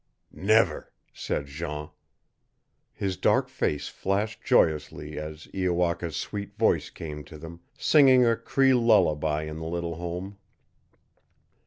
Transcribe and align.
"Never," 0.33 0.91
said 1.13 1.45
Jean. 1.45 1.91
His 2.91 3.17
dark 3.17 3.49
face 3.49 3.87
flashed 3.87 4.43
joyously 4.43 5.19
as 5.19 5.47
Iowaka's 5.53 6.15
sweet 6.17 6.55
voice 6.57 6.89
came 6.89 7.23
to 7.25 7.37
them, 7.37 7.59
singing 7.77 8.25
a 8.25 8.35
Cree 8.35 8.73
lullaby 8.73 9.43
in 9.43 9.57
the 9.59 9.67
little 9.67 9.97
home. 9.97 10.39